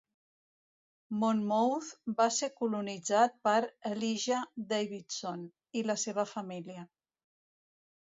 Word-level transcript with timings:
Monmouth 1.23 1.89
va 2.21 2.27
ser 2.39 2.49
colonitzat 2.63 3.37
per 3.49 3.55
Elijah 3.93 4.43
Davidson 4.75 5.47
i 5.83 5.89
la 5.93 6.01
seva 6.09 6.31
família. 6.37 6.91